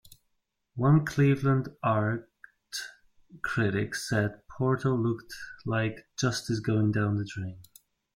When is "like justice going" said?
5.63-6.91